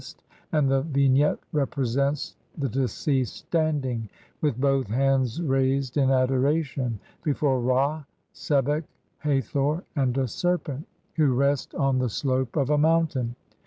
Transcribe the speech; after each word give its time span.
ST," 0.01 0.23
and 0.51 0.67
the 0.67 0.81
vignette 0.81 1.37
represents 1.51 2.35
the 2.57 2.67
deceased 2.67 3.35
standing, 3.35 4.09
with 4.41 4.59
both 4.59 4.87
hands 4.87 5.39
raised 5.39 5.95
in 5.95 6.09
adoration, 6.09 6.99
before 7.23 7.59
Ra, 7.61 8.03
Sebek, 8.33 8.85
Hathor, 9.19 9.83
and 9.95 10.17
a 10.17 10.27
serpent, 10.27 10.87
who 11.17 11.35
rest 11.35 11.75
on 11.75 11.99
the 11.99 12.09
slope 12.09 12.55
of 12.55 12.71
a 12.71 12.79
mountain. 12.79 13.35